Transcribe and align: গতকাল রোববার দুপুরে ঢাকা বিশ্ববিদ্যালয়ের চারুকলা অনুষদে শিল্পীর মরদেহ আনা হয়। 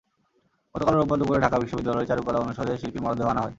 গতকাল 0.75 0.93
রোববার 0.95 1.17
দুপুরে 1.19 1.39
ঢাকা 1.39 1.57
বিশ্ববিদ্যালয়ের 1.59 2.09
চারুকলা 2.09 2.39
অনুষদে 2.39 2.73
শিল্পীর 2.77 3.03
মরদেহ 3.05 3.27
আনা 3.27 3.41
হয়। 3.41 3.49